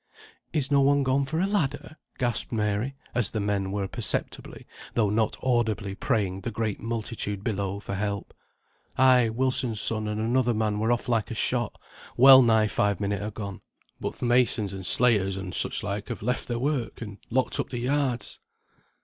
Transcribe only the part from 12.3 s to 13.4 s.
nigh five minute